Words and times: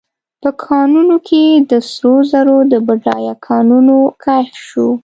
په 0.41 0.49
کانونو 0.65 1.15
کې 1.27 1.43
د 1.69 1.71
سرو 1.91 2.15
زرو 2.31 2.57
د 2.71 2.73
بډایه 2.87 3.35
کانونو 3.47 3.97
کشف 4.25 4.55
شو. 4.69 4.89